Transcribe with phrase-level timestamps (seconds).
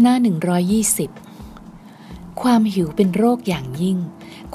[0.00, 0.14] หน้า
[1.46, 3.98] 120 ความหิวเป็นโรคอย่างยิ่ง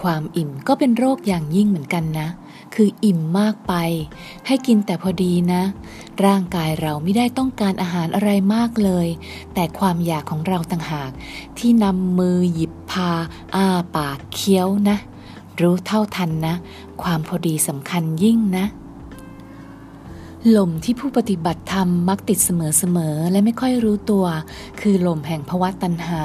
[0.02, 2.28] ความอิ่มก็เป็นโรคอย่างยิ่งเหมือนกันนะ
[2.76, 3.74] คืออิ่มมากไป
[4.48, 5.64] ให้กินแต่พอดีนะ
[6.26, 9.08] ร่างกายเราไม่ได้ต้องการอาหารอะไรมากเลย
[9.54, 11.12] แต่ความอยากของเราต่างหาก
[11.58, 13.12] ที่นำมือหยิบพา
[13.56, 14.98] อ้าปากเคี้ยวนะ
[15.62, 16.56] รู้เท่าทันนะ
[17.02, 18.66] ความพอดีสำคัญยิ่งนะ
[20.58, 24.26] ลมที่ผู้ปฏิบัติธรรมมักติดเสมอๆและไม่ค่อยรู้ตัว
[24.82, 26.22] คือลมแห่งภวะตัณหา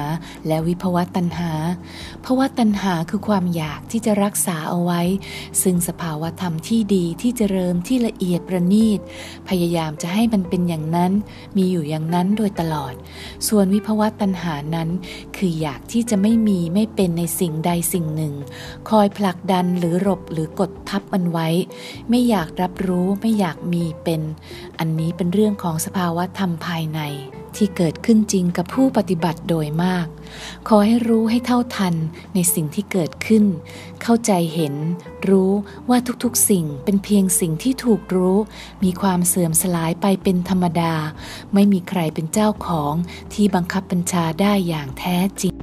[0.47, 1.53] และวิภวะตัณหา
[2.25, 5.03] ภวะตัณหาคือความอยากที่จะรักษาเอาไว้
[5.63, 9.01] ซึ่งสภาวะธรรมที่ดีที่เจริญที่ละเอียดประณีต
[9.49, 11.13] พยายามจะให้มันเป็นอย่างนั้น
[11.57, 12.95] มีอยู่อย่างนั้นโดยตลอด
[13.49, 14.89] ส่วนวิภวะตัณหานั้น
[15.37, 18.35] คืออยากที่จะไม่มีไม่เป็นในสิ่งใดสิ่งหนึ่ง
[18.89, 21.49] คอยผลักดันหรือรบหรือกดทับมันไว้
[22.11, 24.21] ไม่อยากรับรู้ไม่อยากมีเป็น
[24.79, 27.01] อันนี้เป็นเรื่องของสภาวะธรรมภายใน
[27.57, 30.07] ที่เกิดขึ้นจริงกับผู้ปฏิบัติโดยมาก
[30.69, 31.95] ขอให้รู้ให้เท่าทัน
[32.35, 33.45] ในสิ่งที่เกิดขึ้น
[34.03, 34.75] เข้าใจเห็น
[35.29, 35.53] รู้
[35.89, 38.39] ว่าทุกๆสิ่งเป็นเพียงสิ่งที่ถูกรู้
[38.85, 40.95] มีความเสื่อมสลายไปเป็นธรรมดา
[41.55, 42.93] ไม่มีใครเป็นเจ้าของ
[43.33, 45.56] ที่บังคับบัญชาได้อย่างแท้จริง